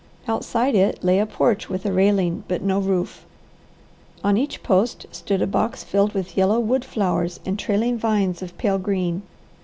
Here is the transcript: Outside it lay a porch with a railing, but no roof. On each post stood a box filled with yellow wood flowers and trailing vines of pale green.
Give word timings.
Outside 0.27 0.73
it 0.73 1.03
lay 1.03 1.19
a 1.19 1.27
porch 1.27 1.69
with 1.69 1.85
a 1.85 1.91
railing, 1.93 2.43
but 2.47 2.63
no 2.63 2.79
roof. 2.79 3.23
On 4.23 4.35
each 4.35 4.63
post 4.63 5.05
stood 5.11 5.43
a 5.43 5.45
box 5.45 5.83
filled 5.83 6.13
with 6.15 6.35
yellow 6.35 6.59
wood 6.59 6.83
flowers 6.83 7.39
and 7.45 7.59
trailing 7.59 7.99
vines 7.99 8.41
of 8.41 8.57
pale 8.57 8.79
green. 8.79 9.21